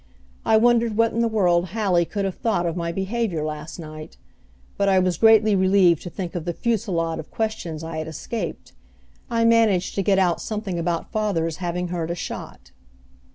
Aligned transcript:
I 0.43 0.57
wondered 0.57 0.97
what 0.97 1.13
in 1.13 1.19
the 1.19 1.27
world 1.27 1.69
Hallie 1.75 2.05
could 2.05 2.25
have 2.25 2.33
thought 2.33 2.65
of 2.65 2.75
my 2.75 2.91
behavior 2.91 3.43
last 3.43 3.77
night, 3.77 4.17
but 4.75 4.89
I 4.89 4.97
was 4.97 5.19
greatly 5.19 5.55
relieved 5.55 6.01
to 6.01 6.09
think 6.09 6.33
of 6.33 6.45
the 6.45 6.53
fusillade 6.53 7.19
of 7.19 7.29
questions 7.29 7.83
I 7.83 7.99
had 7.99 8.07
escaped. 8.07 8.73
I 9.29 9.45
managed 9.45 9.93
to 9.93 10.01
get 10.01 10.17
out 10.17 10.41
something 10.41 10.79
about 10.79 11.11
father's 11.11 11.57
having 11.57 11.89
heard 11.89 12.09
a 12.09 12.15
shot. 12.15 12.71